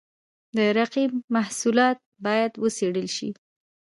د 0.55 0.57
رقیب 0.77 1.11
محصولات 1.35 1.97
باید 2.25 2.51
وڅېړل 2.61 3.07
شي. 3.17 3.29